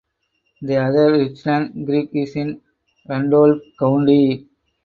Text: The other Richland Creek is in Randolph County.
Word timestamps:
The 0.63 0.77
other 0.77 1.11
Richland 1.11 1.85
Creek 1.85 2.09
is 2.15 2.35
in 2.35 2.59
Randolph 3.07 3.61
County. 3.77 4.47